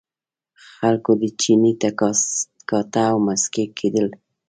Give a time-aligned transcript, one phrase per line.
[0.73, 1.89] خلکو دې چیني ته
[2.69, 4.07] کاته او مسکي کېدل.